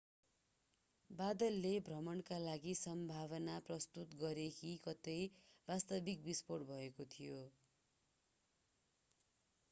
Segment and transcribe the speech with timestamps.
[1.09, 5.17] बादलले भ्रमका लागि सम्भावना प्रस्तुत गरे कि कतै
[5.67, 7.37] वास्तविक बिस्फोट भएको थियो